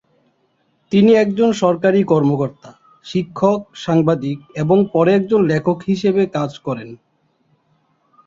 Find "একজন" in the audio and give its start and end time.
1.15-1.49, 5.15-5.41